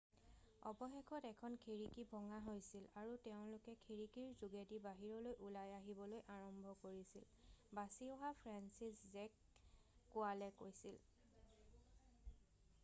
[0.67, 7.27] অৱশেষত এখন খিৰিকি ভঙা হৈছিল আৰু তেওঁলোকে খিৰিকিৰ যোগেদি বাহিৰলৈ ওলাই আহিবলৈ আৰম্ভ কৰিছিল
[7.81, 9.35] বাছি অহা ফ্ৰেন্সিছজেক
[10.15, 10.97] কোৱালে কৈছিল